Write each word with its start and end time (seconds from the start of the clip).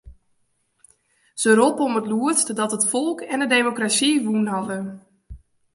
Se 1.41 1.49
roppe 1.59 1.81
om 1.87 1.95
it 2.01 2.09
lûdst 2.13 2.47
dat 2.59 2.75
it 2.77 2.89
folk 2.91 3.19
en 3.33 3.41
de 3.41 3.47
demokrasy 3.55 4.11
wûn 4.25 4.47
hawwe. 4.53 4.79